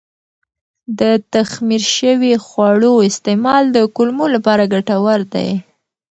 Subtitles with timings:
[0.99, 1.01] د
[1.33, 5.49] تخمیر شوي خواړو استعمال د کولمو لپاره ګټور دی.